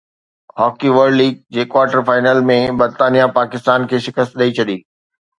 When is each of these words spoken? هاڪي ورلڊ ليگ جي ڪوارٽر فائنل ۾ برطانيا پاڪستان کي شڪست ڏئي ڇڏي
هاڪي 0.59 0.89
ورلڊ 0.95 1.17
ليگ 1.19 1.35
جي 1.57 1.63
ڪوارٽر 1.73 2.01
فائنل 2.07 2.39
۾ 2.51 2.57
برطانيا 2.79 3.25
پاڪستان 3.35 3.85
کي 3.93 3.99
شڪست 4.07 4.33
ڏئي 4.43 4.51
ڇڏي 4.61 4.77